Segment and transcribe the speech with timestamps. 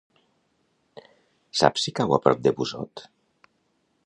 [1.61, 3.05] Saps si cau a prop de Busot?